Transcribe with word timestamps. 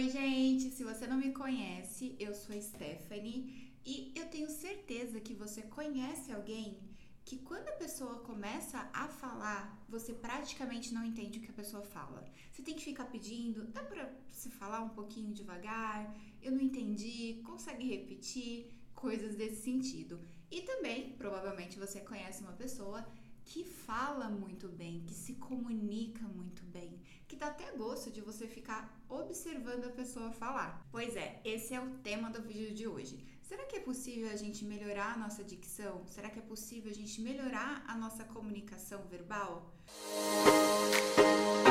Oi, 0.00 0.08
gente! 0.08 0.70
Se 0.70 0.82
você 0.82 1.06
não 1.06 1.18
me 1.18 1.30
conhece, 1.30 2.16
eu 2.18 2.34
sou 2.34 2.58
Stephanie 2.58 3.70
e 3.84 4.14
eu 4.16 4.26
tenho 4.30 4.48
certeza 4.48 5.20
que 5.20 5.34
você 5.34 5.60
conhece 5.60 6.32
alguém 6.32 6.80
que 7.22 7.36
quando 7.36 7.68
a 7.68 7.72
pessoa 7.72 8.20
começa 8.20 8.88
a 8.94 9.08
falar, 9.08 9.78
você 9.90 10.14
praticamente 10.14 10.94
não 10.94 11.04
entende 11.04 11.38
o 11.38 11.42
que 11.42 11.50
a 11.50 11.60
pessoa 11.60 11.82
fala. 11.82 12.24
Você 12.50 12.62
tem 12.62 12.76
que 12.76 12.82
ficar 12.82 13.04
pedindo, 13.04 13.66
dá 13.66 13.82
pra 13.82 14.10
se 14.30 14.48
falar 14.48 14.80
um 14.80 14.88
pouquinho 14.88 15.34
devagar? 15.34 16.16
Eu 16.40 16.52
não 16.52 16.62
entendi, 16.62 17.42
consegue 17.44 17.86
repetir? 17.86 18.72
Coisas 18.94 19.36
desse 19.36 19.60
sentido. 19.60 20.18
E 20.50 20.62
também, 20.62 21.12
provavelmente 21.18 21.78
você 21.78 22.00
conhece 22.00 22.42
uma 22.42 22.54
pessoa 22.54 23.06
que 23.50 23.64
fala 23.64 24.28
muito 24.28 24.68
bem, 24.68 25.02
que 25.04 25.12
se 25.12 25.34
comunica 25.34 26.22
muito 26.22 26.62
bem, 26.66 27.00
que 27.26 27.34
dá 27.34 27.48
até 27.48 27.72
gosto 27.72 28.08
de 28.08 28.20
você 28.20 28.46
ficar 28.46 28.80
observando 29.08 29.86
a 29.86 29.90
pessoa 29.90 30.30
falar. 30.30 30.86
Pois 30.92 31.16
é, 31.16 31.40
esse 31.44 31.74
é 31.74 31.80
o 31.80 31.90
tema 31.98 32.30
do 32.30 32.40
vídeo 32.40 32.72
de 32.72 32.86
hoje. 32.86 33.18
Será 33.42 33.64
que 33.64 33.74
é 33.74 33.80
possível 33.80 34.30
a 34.30 34.36
gente 34.36 34.64
melhorar 34.64 35.14
a 35.14 35.16
nossa 35.16 35.42
dicção? 35.42 36.06
Será 36.06 36.30
que 36.30 36.38
é 36.38 36.42
possível 36.42 36.92
a 36.92 36.94
gente 36.94 37.20
melhorar 37.20 37.84
a 37.88 37.96
nossa 37.96 38.22
comunicação 38.22 39.02
verbal? 39.08 39.74
No 41.64 41.69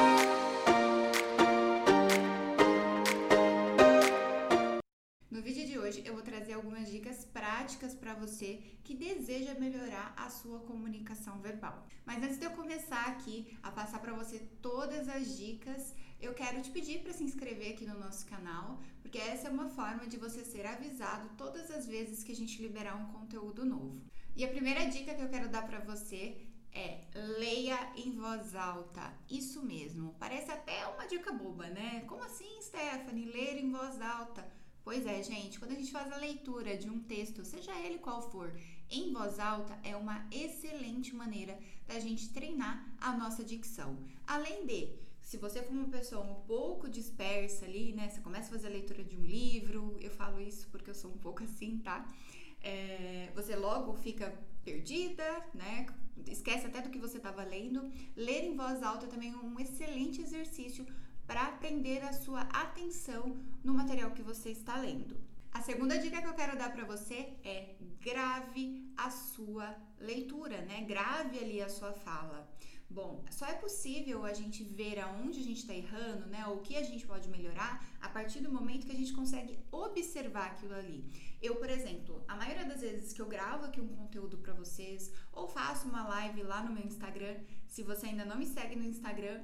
hoje 6.00 6.08
eu 6.08 6.14
vou 6.14 6.24
trazer 6.24 6.54
algumas 6.54 6.90
dicas 6.90 7.26
práticas 7.26 7.94
para 7.94 8.14
você 8.14 8.62
que 8.84 8.96
deseja 8.96 9.54
melhorar 9.56 10.14
a 10.16 10.30
sua 10.30 10.60
comunicação 10.60 11.40
verbal. 11.40 11.86
Mas 12.06 12.24
antes 12.24 12.40
de 12.40 12.46
eu 12.46 12.52
começar 12.52 13.06
aqui 13.08 13.58
a 13.62 13.72
passar 13.72 14.00
para 14.00 14.14
você 14.14 14.40
todas 14.62 15.10
as 15.10 15.38
dicas, 15.38 15.94
eu 16.22 16.34
quero 16.34 16.62
te 16.62 16.72
pedir 16.72 17.00
para 17.00 17.14
se 17.14 17.24
inscrever 17.24 17.74
aqui 17.74 17.86
no 17.86 18.00
nosso 18.00 18.26
canal, 18.26 18.80
porque 19.02 19.18
essa 19.18 19.48
é 19.48 19.52
uma 19.52 19.70
forma 19.70 20.08
de 20.08 20.18
você 20.18 20.44
ser 20.44 20.66
avisado 20.66 21.30
todas 21.38 21.70
as 21.72 21.86
vezes 21.86 22.24
que 22.24 22.32
a 22.32 22.36
gente 22.36 22.62
liberar 22.62 22.96
um 22.96 23.12
conteúdo 23.14 23.66
novo. 23.66 24.02
E 24.36 24.46
a 24.46 24.48
primeira 24.48 24.86
dica 24.86 25.14
que 25.14 25.22
eu 25.22 25.30
quero 25.30 25.50
dar 25.50 25.68
para 25.68 25.80
você 25.80 26.38
é 26.72 27.02
leia 27.14 27.92
em 27.96 28.12
voz 28.12 28.56
alta. 28.56 29.14
Isso 29.30 29.62
mesmo. 29.64 30.16
Parece 30.20 30.52
até 30.52 30.88
uma 30.88 31.06
dica 31.08 31.32
boba, 31.34 31.68
né? 31.68 32.04
Como 32.08 32.24
assim, 32.24 32.62
Stephanie? 32.62 33.26
Ler 33.26 33.58
em 33.58 33.72
voz 33.72 34.00
alta? 34.02 34.59
Pois 34.90 35.06
é, 35.06 35.22
gente, 35.22 35.60
quando 35.60 35.74
a 35.74 35.76
gente 35.76 35.92
faz 35.92 36.12
a 36.12 36.18
leitura 36.18 36.76
de 36.76 36.90
um 36.90 37.00
texto, 37.00 37.46
seja 37.46 37.80
ele 37.80 38.00
qual 38.00 38.28
for, 38.32 38.52
em 38.90 39.14
voz 39.14 39.38
alta, 39.38 39.78
é 39.84 39.96
uma 39.96 40.26
excelente 40.32 41.16
maneira 41.16 41.56
da 41.88 42.00
gente 42.00 42.30
treinar 42.30 42.92
a 43.00 43.16
nossa 43.16 43.44
dicção. 43.44 44.00
Além 44.26 44.66
de, 44.66 44.90
se 45.22 45.38
você 45.38 45.62
for 45.62 45.74
uma 45.74 45.90
pessoa 45.90 46.26
um 46.26 46.42
pouco 46.48 46.90
dispersa 46.90 47.66
ali, 47.66 47.94
né, 47.94 48.10
você 48.10 48.20
começa 48.22 48.48
a 48.48 48.54
fazer 48.54 48.66
a 48.66 48.72
leitura 48.72 49.04
de 49.04 49.16
um 49.16 49.24
livro, 49.24 49.96
eu 50.02 50.10
falo 50.10 50.42
isso 50.42 50.68
porque 50.72 50.90
eu 50.90 50.96
sou 50.96 51.12
um 51.12 51.20
pouco 51.20 51.44
assim, 51.48 51.78
tá? 51.78 52.12
É, 52.60 53.30
você 53.36 53.56
logo 53.56 53.94
fica 53.94 54.34
perdida, 54.66 55.46
né? 55.54 55.86
Esquece 56.26 56.66
até 56.66 56.82
do 56.82 56.90
que 56.90 56.98
você 56.98 57.18
estava 57.18 57.44
lendo. 57.44 57.92
Ler 58.16 58.44
em 58.44 58.56
voz 58.56 58.82
alta 58.82 59.06
também 59.06 59.32
é 59.34 59.38
um 59.38 59.60
excelente 59.60 60.20
exercício 60.20 60.84
para 61.30 61.46
prender 61.52 62.04
a 62.04 62.12
sua 62.12 62.42
atenção 62.42 63.38
no 63.64 63.72
material 63.72 64.10
que 64.10 64.24
você 64.24 64.50
está 64.50 64.76
lendo. 64.78 65.16
A 65.52 65.62
segunda 65.62 65.96
dica 66.00 66.20
que 66.20 66.28
eu 66.28 66.34
quero 66.34 66.58
dar 66.58 66.74
para 66.74 66.86
você 66.86 67.36
é 67.44 67.76
grave 68.02 68.92
a 68.98 69.12
sua 69.12 69.76
leitura, 70.00 70.62
né? 70.64 70.82
Grave 70.86 71.38
ali 71.38 71.62
a 71.62 71.70
sua 71.70 71.94
fala. 71.94 72.50
Bom, 72.92 73.24
só 73.30 73.46
é 73.46 73.54
possível 73.54 74.26
a 74.26 74.34
gente 74.34 74.64
ver 74.64 75.00
aonde 75.00 75.40
a 75.40 75.44
gente 75.44 75.60
está 75.60 75.76
errando, 75.76 76.26
né? 76.26 76.48
Ou 76.48 76.56
o 76.58 76.62
que 76.62 76.76
a 76.76 76.82
gente 76.82 77.06
pode 77.06 77.30
melhorar 77.30 77.86
a 78.02 78.10
partir 78.10 78.40
do 78.40 78.52
momento 78.52 78.88
que 78.88 78.92
a 78.92 78.96
gente 78.96 79.14
consegue 79.14 79.60
observar 79.72 80.48
aquilo 80.48 80.74
ali. 80.74 81.06
Eu, 81.40 81.58
por 81.58 81.70
exemplo, 81.70 82.24
a 82.28 82.36
maioria 82.36 82.66
das 82.66 82.82
vezes 82.82 83.14
que 83.14 83.22
eu 83.22 83.28
gravo 83.28 83.66
aqui 83.66 83.80
um 83.80 83.88
conteúdo 83.90 84.40
para 84.40 84.54
vocês 84.54 85.14
ou 85.32 85.48
faço 85.48 85.88
uma 85.88 86.08
live 86.08 86.42
lá 86.42 86.64
no 86.64 86.74
meu 86.74 86.84
Instagram, 86.84 87.38
se 87.68 87.84
você 87.84 88.08
ainda 88.08 88.26
não 88.26 88.38
me 88.38 88.48
segue 88.48 88.76
no 88.76 88.84
Instagram, 88.84 89.44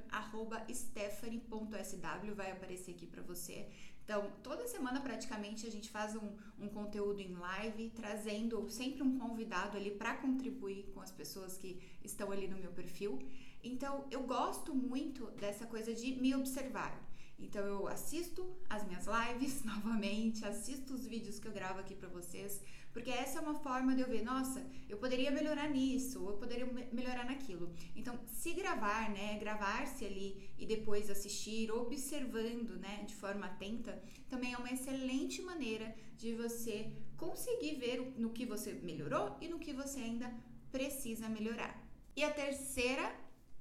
stephanie.sw 0.73 2.33
vai 2.35 2.51
aparecer 2.51 2.95
aqui 2.95 3.05
para 3.05 3.21
você. 3.21 3.69
Então, 4.05 4.31
toda 4.43 4.67
semana 4.67 5.01
praticamente 5.01 5.65
a 5.65 5.71
gente 5.71 5.89
faz 5.89 6.15
um, 6.15 6.29
um 6.59 6.69
conteúdo 6.69 7.19
em 7.19 7.33
live, 7.33 7.89
trazendo 7.89 8.69
sempre 8.69 9.01
um 9.01 9.17
convidado 9.17 9.75
ali 9.75 9.89
para 9.89 10.13
contribuir 10.15 10.91
com 10.93 11.01
as 11.01 11.11
pessoas 11.11 11.57
que 11.57 11.81
estão 12.03 12.31
ali 12.31 12.47
no 12.47 12.57
meu 12.57 12.71
perfil. 12.71 13.17
Então, 13.63 14.05
eu 14.11 14.21
gosto 14.21 14.75
muito 14.75 15.25
dessa 15.31 15.65
coisa 15.65 15.91
de 15.93 16.13
me 16.15 16.35
observar. 16.35 17.03
Então 17.37 17.65
eu 17.65 17.87
assisto 17.87 18.47
as 18.69 18.85
minhas 18.87 19.05
lives 19.07 19.63
novamente, 19.65 20.45
assisto 20.45 20.93
os 20.93 21.05
vídeos 21.05 21.39
que 21.39 21.47
eu 21.47 21.51
gravo 21.51 21.79
aqui 21.79 21.93
para 21.93 22.07
vocês, 22.07 22.61
porque 22.95 23.11
essa 23.11 23.39
é 23.39 23.41
uma 23.41 23.55
forma 23.55 23.93
de 23.93 23.99
eu 23.99 24.07
ver, 24.07 24.23
nossa, 24.23 24.65
eu 24.87 24.97
poderia 24.97 25.29
melhorar 25.29 25.69
nisso, 25.69 26.29
eu 26.29 26.37
poderia 26.37 26.65
melhorar 26.93 27.25
naquilo. 27.25 27.73
Então, 27.93 28.17
se 28.25 28.53
gravar, 28.53 29.09
né, 29.09 29.37
gravar-se 29.37 30.05
ali 30.05 30.49
e 30.57 30.65
depois 30.65 31.09
assistir, 31.09 31.69
observando, 31.73 32.77
né, 32.79 33.03
de 33.05 33.13
forma 33.13 33.47
atenta, 33.47 34.01
também 34.29 34.53
é 34.53 34.57
uma 34.57 34.71
excelente 34.71 35.41
maneira 35.41 35.93
de 36.15 36.33
você 36.35 36.89
conseguir 37.17 37.75
ver 37.75 38.13
no 38.17 38.29
que 38.29 38.45
você 38.45 38.71
melhorou 38.71 39.35
e 39.41 39.49
no 39.49 39.59
que 39.59 39.73
você 39.73 39.99
ainda 39.99 40.33
precisa 40.71 41.27
melhorar. 41.27 41.77
E 42.15 42.23
a 42.23 42.31
terceira 42.31 43.13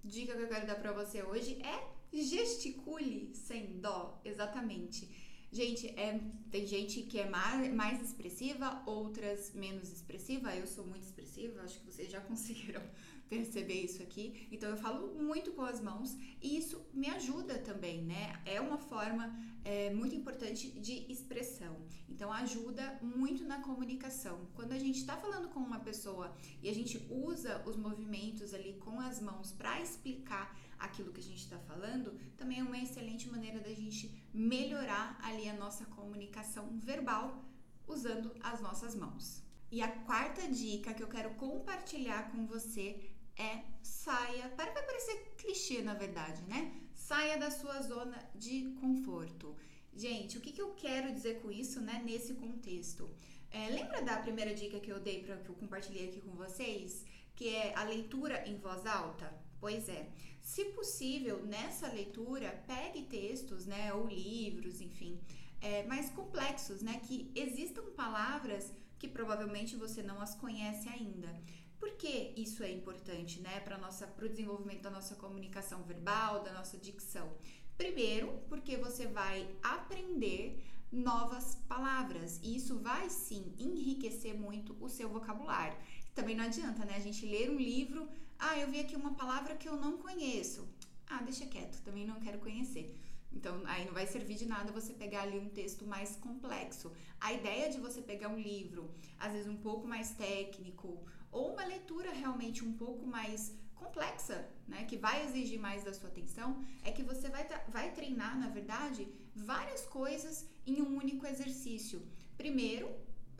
dica 0.04 0.36
que 0.36 0.42
eu 0.42 0.48
quero 0.48 0.64
dar 0.68 0.76
para 0.76 0.92
você 0.92 1.24
hoje 1.24 1.60
é 1.60 1.76
gesticule 2.12 3.34
sem 3.34 3.80
dó, 3.80 4.20
exatamente. 4.24 5.23
Gente, 5.54 5.86
é, 5.90 6.20
tem 6.50 6.66
gente 6.66 7.02
que 7.02 7.16
é 7.16 7.30
mais, 7.30 7.72
mais 7.72 8.02
expressiva, 8.02 8.82
outras 8.86 9.52
menos 9.54 9.88
expressiva. 9.92 10.52
Eu 10.52 10.66
sou 10.66 10.84
muito 10.84 11.04
expressiva, 11.04 11.62
acho 11.62 11.78
que 11.78 11.86
vocês 11.86 12.10
já 12.10 12.20
conseguiram 12.28 12.82
perceber 13.28 13.80
isso 13.84 14.02
aqui. 14.02 14.48
Então 14.50 14.68
eu 14.68 14.76
falo 14.76 15.14
muito 15.14 15.52
com 15.52 15.62
as 15.62 15.80
mãos 15.80 16.16
e 16.42 16.58
isso 16.58 16.84
me 16.92 17.08
ajuda 17.08 17.56
também, 17.56 18.02
né? 18.02 18.32
É 18.44 18.60
uma 18.60 18.78
forma 18.78 19.32
é, 19.64 19.94
muito 19.94 20.16
importante 20.16 20.72
de 20.72 21.06
expressão. 21.08 21.76
Então 22.08 22.32
ajuda 22.32 22.98
muito 23.00 23.44
na 23.44 23.60
comunicação. 23.60 24.48
Quando 24.56 24.72
a 24.72 24.78
gente 24.80 24.98
está 24.98 25.16
falando 25.16 25.50
com 25.50 25.60
uma 25.60 25.78
pessoa 25.78 26.36
e 26.64 26.68
a 26.68 26.74
gente 26.74 27.00
usa 27.08 27.62
os 27.64 27.76
movimentos 27.76 28.52
ali 28.52 28.72
com 28.74 28.98
as 28.98 29.20
mãos 29.20 29.52
para 29.52 29.80
explicar 29.80 30.52
aquilo 30.84 31.12
que 31.12 31.20
a 31.20 31.28
gente 31.30 31.42
está 31.42 31.58
falando, 31.58 32.18
também 32.36 32.60
é 32.60 32.62
uma 32.62 32.78
excelente 32.78 33.28
maneira 33.28 33.60
da 33.60 33.72
gente 33.72 34.12
melhorar 34.32 35.18
ali 35.22 35.48
a 35.48 35.54
nossa 35.54 35.84
comunicação 35.86 36.78
verbal 36.78 37.44
usando 37.86 38.34
as 38.40 38.60
nossas 38.60 38.94
mãos. 38.94 39.42
E 39.70 39.82
a 39.82 39.88
quarta 39.88 40.46
dica 40.48 40.94
que 40.94 41.02
eu 41.02 41.08
quero 41.08 41.34
compartilhar 41.34 42.30
com 42.30 42.46
você 42.46 43.10
é 43.36 43.64
saia, 43.82 44.48
para 44.50 44.70
parecer 44.70 45.34
clichê 45.36 45.82
na 45.82 45.94
verdade, 45.94 46.42
né? 46.42 46.72
Saia 46.94 47.36
da 47.36 47.50
sua 47.50 47.82
zona 47.82 48.16
de 48.34 48.76
conforto. 48.80 49.56
Gente, 49.92 50.38
o 50.38 50.40
que, 50.40 50.52
que 50.52 50.62
eu 50.62 50.70
quero 50.74 51.12
dizer 51.12 51.40
com 51.40 51.50
isso, 51.50 51.80
né, 51.80 52.02
nesse 52.04 52.34
contexto? 52.34 53.08
É, 53.50 53.68
lembra 53.68 54.02
da 54.02 54.16
primeira 54.18 54.52
dica 54.54 54.80
que 54.80 54.90
eu 54.90 54.98
dei 54.98 55.22
para 55.22 55.36
que 55.36 55.48
eu 55.48 55.54
compartilhei 55.54 56.08
aqui 56.08 56.20
com 56.20 56.32
vocês, 56.32 57.04
que 57.34 57.48
é 57.48 57.74
a 57.76 57.84
leitura 57.84 58.46
em 58.48 58.56
voz 58.58 58.84
alta? 58.86 59.32
Pois 59.64 59.88
é. 59.88 60.10
Se 60.42 60.62
possível, 60.76 61.46
nessa 61.46 61.88
leitura, 61.88 62.62
pegue 62.66 63.04
textos, 63.04 63.64
né, 63.64 63.94
ou 63.94 64.06
livros, 64.06 64.82
enfim, 64.82 65.18
é, 65.58 65.84
mais 65.84 66.10
complexos, 66.10 66.82
né, 66.82 67.00
que 67.02 67.32
existam 67.34 67.84
palavras 67.96 68.70
que 68.98 69.08
provavelmente 69.08 69.74
você 69.74 70.02
não 70.02 70.20
as 70.20 70.34
conhece 70.34 70.86
ainda. 70.90 71.34
Por 71.80 71.92
que 71.92 72.34
isso 72.36 72.62
é 72.62 72.70
importante, 72.70 73.40
né, 73.40 73.58
para 73.60 73.78
nossa, 73.78 74.06
para 74.06 74.26
o 74.26 74.28
desenvolvimento 74.28 74.82
da 74.82 74.90
nossa 74.90 75.14
comunicação 75.14 75.82
verbal, 75.84 76.42
da 76.42 76.52
nossa 76.52 76.76
dicção? 76.76 77.32
Primeiro, 77.78 78.42
porque 78.50 78.76
você 78.76 79.06
vai 79.06 79.48
aprender 79.62 80.62
novas 80.92 81.54
palavras 81.66 82.38
e 82.42 82.54
isso 82.54 82.78
vai 82.80 83.08
sim 83.08 83.54
enriquecer 83.58 84.34
muito 84.34 84.76
o 84.78 84.90
seu 84.90 85.08
vocabulário. 85.08 85.78
Também 86.14 86.36
não 86.36 86.44
adianta, 86.44 86.84
né, 86.84 86.94
a 86.96 87.00
gente 87.00 87.26
ler 87.26 87.50
um 87.50 87.56
livro 87.56 88.08
ah, 88.38 88.58
eu 88.58 88.68
vi 88.70 88.80
aqui 88.80 88.96
uma 88.96 89.14
palavra 89.14 89.54
que 89.56 89.68
eu 89.68 89.76
não 89.76 89.96
conheço. 89.98 90.68
Ah, 91.06 91.22
deixa 91.22 91.46
quieto, 91.46 91.80
também 91.82 92.06
não 92.06 92.20
quero 92.20 92.38
conhecer. 92.38 92.94
Então, 93.32 93.62
aí 93.64 93.84
não 93.84 93.92
vai 93.92 94.06
servir 94.06 94.36
de 94.36 94.46
nada 94.46 94.72
você 94.72 94.92
pegar 94.92 95.22
ali 95.22 95.38
um 95.38 95.48
texto 95.48 95.86
mais 95.86 96.16
complexo. 96.16 96.92
A 97.20 97.32
ideia 97.32 97.70
de 97.70 97.78
você 97.78 98.00
pegar 98.00 98.28
um 98.28 98.38
livro, 98.38 98.90
às 99.18 99.32
vezes 99.32 99.48
um 99.48 99.56
pouco 99.56 99.86
mais 99.88 100.10
técnico, 100.10 101.04
ou 101.32 101.52
uma 101.52 101.64
leitura 101.64 102.12
realmente 102.12 102.64
um 102.64 102.72
pouco 102.74 103.06
mais 103.06 103.52
complexa, 103.74 104.48
né, 104.68 104.84
que 104.84 104.96
vai 104.96 105.26
exigir 105.26 105.58
mais 105.58 105.82
da 105.84 105.92
sua 105.92 106.08
atenção, 106.08 106.64
é 106.82 106.92
que 106.92 107.02
você 107.02 107.28
vai, 107.28 107.46
vai 107.68 107.92
treinar, 107.92 108.38
na 108.38 108.48
verdade, 108.48 109.08
várias 109.34 109.84
coisas 109.86 110.46
em 110.66 110.80
um 110.80 110.96
único 110.96 111.26
exercício. 111.26 112.00
Primeiro, 112.36 112.88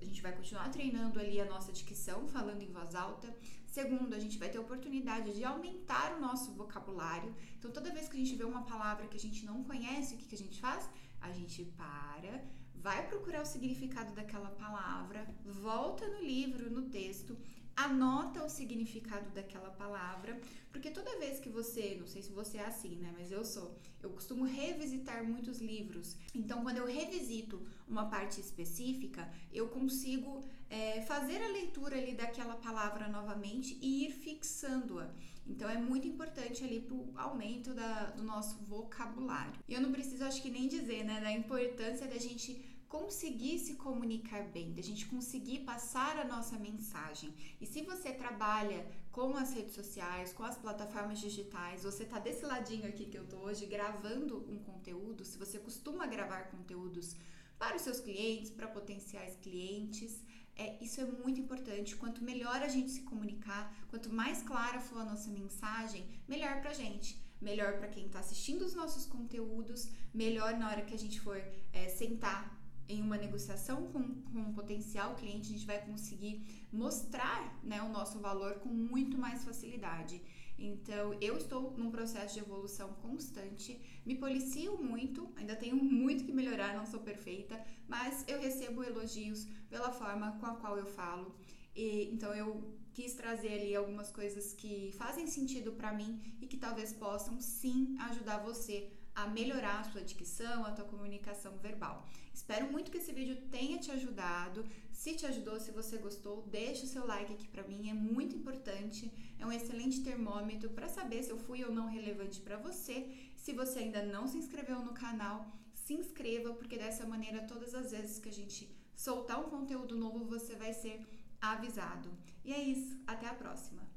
a 0.05 0.07
gente 0.07 0.23
vai 0.27 0.33
continuar 0.33 0.69
treinando 0.69 1.19
ali 1.19 1.41
a 1.41 1.47
nossa 1.47 1.73
dicção, 1.73 2.29
falando 2.29 2.63
em 2.63 2.71
voz 2.71 2.95
alta. 2.95 3.35
Segundo, 3.67 4.13
a 4.15 4.19
gente 4.19 4.39
vai 4.39 4.51
ter 4.51 4.59
oportunidade 4.59 5.33
de 5.35 5.43
aumentar 5.43 6.15
o 6.17 6.21
nosso 6.21 6.53
vocabulário. 6.53 7.35
Então, 7.59 7.71
toda 7.71 7.91
vez 7.91 8.09
que 8.09 8.17
a 8.17 8.23
gente 8.23 8.37
vê 8.37 8.45
uma 8.45 8.63
palavra 8.63 9.09
que 9.09 9.17
a 9.17 9.25
gente 9.27 9.45
não 9.47 9.65
conhece, 9.65 10.15
o 10.15 10.19
que, 10.19 10.27
que 10.27 10.35
a 10.35 10.43
gente 10.45 10.61
faz? 10.61 10.89
A 11.21 11.33
gente 11.33 11.65
para, 11.83 12.45
vai 12.75 13.09
procurar 13.09 13.43
o 13.43 13.47
significado 13.47 14.13
daquela 14.13 14.51
palavra, 14.51 15.27
volta 15.43 16.07
no 16.07 16.21
livro, 16.23 16.71
no 16.71 16.83
texto, 16.83 17.37
anota 17.77 18.45
o 18.45 18.49
significado 18.49 19.31
daquela 19.31 19.71
palavra, 19.71 20.41
porque 20.71 20.91
toda 20.91 21.19
vez 21.19 21.41
que 21.41 21.49
você, 21.49 21.97
não 21.99 22.07
sei 22.07 22.23
se 22.23 22.33
você 22.33 22.59
é 22.59 22.67
assim, 22.67 22.97
né, 22.97 23.13
mas 23.17 23.31
eu 23.31 23.45
sou, 23.45 23.77
eu 24.03 24.11
costumo 24.11 24.45
revisitar 24.45 25.25
muitos 25.25 25.61
livros. 25.61 26.17
Então, 26.35 26.63
quando 26.63 26.79
eu 26.79 26.87
revisito 26.87 27.67
uma 27.87 28.07
parte 28.07 28.41
específica, 28.41 29.29
eu 29.53 29.69
consigo 29.69 30.45
é, 30.69 31.01
fazer 31.03 31.43
a 31.43 31.49
leitura 31.49 31.97
ali 31.97 32.15
daquela 32.15 32.57
palavra 32.57 33.09
novamente 33.09 33.79
e 33.81 34.07
ir 34.07 34.13
fixando-a. 34.13 35.11
Então, 35.47 35.69
é 35.69 35.77
muito 35.77 36.09
importante 36.09 36.65
ali 36.65 36.81
para 36.81 36.95
o 36.95 37.13
aumento 37.17 37.75
da, 37.75 38.07
do 38.11 38.23
nosso 38.23 38.57
vocabulário. 38.65 39.53
E 39.69 39.75
eu 39.75 39.81
não 39.81 39.93
preciso, 39.93 40.25
acho 40.25 40.41
que 40.41 40.51
nem 40.51 40.69
dizer, 40.69 41.05
né, 41.05 41.21
da 41.21 41.31
importância 41.31 42.07
da 42.07 42.19
gente 42.19 42.74
conseguir 42.95 43.59
se 43.59 43.75
comunicar 43.75 44.45
bem, 44.57 44.73
da 44.73 44.81
gente 44.81 45.07
conseguir 45.07 45.59
passar 45.71 46.17
a 46.17 46.25
nossa 46.25 46.57
mensagem. 46.57 47.35
E 47.61 47.67
se 47.67 47.83
você 47.83 48.13
trabalha 48.13 48.87
com 49.11 49.37
as 49.37 49.53
redes 49.53 49.75
sociais, 49.75 50.33
com 50.33 50.45
as 50.45 50.57
plataformas 50.57 51.19
digitais, 51.19 51.83
você 51.83 52.05
tá 52.05 52.21
desse 52.21 52.45
ladinho 52.47 52.87
aqui 52.87 53.07
que 53.07 53.19
eu 53.19 53.27
tô 53.27 53.39
hoje 53.39 53.67
gravando 53.67 54.49
um 54.49 54.59
conteúdo, 54.61 55.25
se 55.25 55.37
você 55.37 55.59
costuma 55.59 56.07
gravar 56.07 56.43
conteúdos 56.53 57.17
para 57.59 57.75
os 57.75 57.83
seus 57.83 57.99
clientes, 57.99 58.53
para 58.53 58.69
potenciais 58.69 59.35
clientes, 59.43 60.23
é, 60.55 60.81
isso 60.81 61.01
é 61.01 61.05
muito 61.05 61.41
importante. 61.41 61.97
Quanto 61.97 62.23
melhor 62.23 62.63
a 62.63 62.69
gente 62.69 62.93
se 62.93 63.01
comunicar, 63.01 63.77
quanto 63.91 64.09
mais 64.09 64.41
clara 64.41 64.79
for 64.79 65.01
a 65.01 65.05
nossa 65.05 65.31
mensagem, 65.31 66.07
melhor 66.29 66.61
pra 66.61 66.73
gente 66.73 67.25
melhor 67.41 67.77
para 67.77 67.89
quem 67.89 68.07
está 68.07 68.21
assistindo 68.21 68.63
os 68.63 68.75
nossos 68.75 69.05
conteúdos, 69.05 69.91
melhor 70.15 70.57
na 70.57 70.71
hora 70.71 70.81
que 70.81 70.95
a 70.95 70.99
gente 70.99 71.21
for 71.21 71.37
é, 71.75 71.89
sentar 71.91 72.64
em 72.89 73.01
uma 73.01 73.17
negociação 73.17 73.87
com, 73.89 74.03
com 74.03 74.39
um 74.39 74.53
potencial 74.53 75.15
cliente, 75.15 75.49
a 75.49 75.53
gente 75.53 75.67
vai 75.67 75.81
conseguir 75.85 76.67
mostrar 76.73 77.59
né, 77.63 77.83
o 77.83 77.89
nosso 77.89 78.19
valor 78.19 78.55
com 78.57 78.69
muito 78.69 79.17
mais 79.17 79.45
facilidade. 79.45 80.21
Então, 80.59 81.17
eu 81.21 81.37
estou 81.37 81.73
num 81.77 81.91
processo 81.91 82.35
de 82.35 82.41
evolução 82.41 82.93
constante, 83.03 83.81
me 84.07 84.15
policio 84.15 84.81
muito, 84.81 85.29
ainda 85.37 85.57
tenho 85.57 85.77
muito 85.77 86.25
que 86.25 86.33
melhorar, 86.33 86.77
não 86.77 86.87
sou 86.87 87.01
perfeita, 87.01 87.61
mas 87.89 88.25
eu 88.29 88.41
recebo 88.41 88.85
elogios 88.85 89.47
pela 89.69 89.91
forma 89.91 90.33
com 90.39 90.47
a 90.47 90.55
qual 90.55 90.79
eu 90.79 90.87
falo. 90.87 91.35
E, 91.75 92.09
então, 92.13 92.33
eu 92.33 92.63
quis 92.93 93.15
trazer 93.15 93.53
ali 93.61 93.75
algumas 93.75 94.13
coisas 94.13 94.53
que 94.53 94.93
fazem 94.97 95.27
sentido 95.27 95.73
para 95.73 95.93
mim 95.93 96.21
e 96.41 96.47
que 96.47 96.57
talvez 96.57 96.93
possam 96.93 97.41
sim 97.41 97.97
ajudar 97.99 98.39
você 98.39 98.89
a 99.15 99.27
melhorar 99.27 99.81
a 99.81 99.85
sua 99.85 100.03
dicção, 100.03 100.65
a 100.65 100.73
tua 100.73 100.85
comunicação 100.85 101.57
verbal. 101.59 102.07
Espero 102.33 102.71
muito 102.71 102.91
que 102.91 102.99
esse 102.99 103.13
vídeo 103.13 103.37
tenha 103.51 103.79
te 103.79 103.91
ajudado. 103.91 104.65
Se 104.91 105.15
te 105.15 105.25
ajudou, 105.25 105.61
se 105.61 105.71
você 105.71 105.99
gostou, 105.99 106.43
deixa 106.43 106.85
o 106.85 106.89
seu 106.89 107.07
like 107.07 107.33
aqui 107.33 107.47
para 107.49 107.63
mim, 107.63 107.89
é 107.89 107.95
muito 107.95 108.35
importante. 108.35 109.13
É 109.39 109.47
um 109.47 109.53
excelente 109.53 110.03
termômetro 110.03 110.71
para 110.71 110.89
saber 110.89 111.23
se 111.23 111.31
eu 111.31 111.39
fui 111.39 111.65
ou 111.65 111.73
não 111.73 111.87
relevante 111.87 112.41
para 112.41 112.57
você. 112.57 113.09
Se 113.37 113.53
você 113.53 113.81
ainda 113.81 114.03
não 114.03 114.27
se 114.27 114.37
inscreveu 114.37 114.81
no 114.81 114.93
canal, 114.93 115.47
se 115.73 115.95
inscreva, 115.95 116.53
porque 116.55 116.77
dessa 116.77 117.07
maneira 117.07 117.47
todas 117.47 117.75
as 117.75 117.93
vezes 117.93 118.19
que 118.19 118.29
a 118.29 118.33
gente 118.33 118.69
soltar 118.97 119.41
um 119.41 119.51
conteúdo 119.51 119.97
novo, 119.97 120.25
você 120.25 120.57
vai 120.57 120.73
ser 120.73 121.01
avisado. 121.41 122.11
E 122.45 122.53
é 122.53 122.61
isso, 122.61 122.99
até 123.07 123.27
a 123.27 123.35
próxima. 123.35 123.94